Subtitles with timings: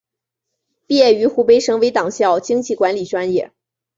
[0.87, 3.51] 毕业于湖北省委党校经济管理专业。